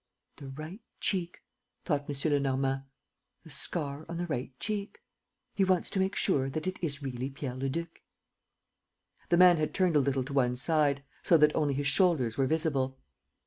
"The 0.37 0.47
right 0.47 0.81
cheek," 0.99 1.43
thought 1.85 2.09
M. 2.09 2.31
Lenormand, 2.31 2.85
"the 3.43 3.51
scar 3.51 4.03
on 4.09 4.17
the 4.17 4.25
right 4.25 4.51
cheek.... 4.59 4.99
He 5.53 5.63
wants 5.63 5.91
to 5.91 5.99
make 5.99 6.15
sure 6.15 6.49
that 6.49 6.65
it 6.65 6.79
is 6.83 7.03
really 7.03 7.29
Pierre 7.29 7.53
Leduc." 7.53 8.01
The 9.29 9.37
man 9.37 9.57
had 9.57 9.75
turned 9.75 9.95
a 9.95 9.99
little 9.99 10.23
to 10.23 10.33
one 10.33 10.55
side, 10.55 11.03
so 11.21 11.37
that 11.37 11.55
only 11.55 11.75
his 11.75 11.85
shoulders 11.85 12.35
were 12.35 12.47
visible. 12.47 12.97